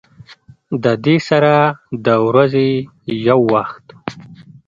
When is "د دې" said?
0.83-1.15